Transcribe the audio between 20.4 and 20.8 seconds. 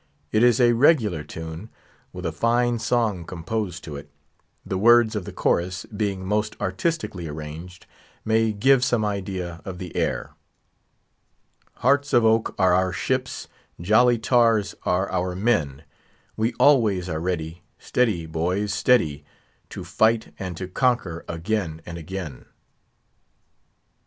to